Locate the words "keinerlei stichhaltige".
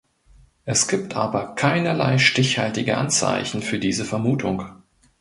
1.53-2.97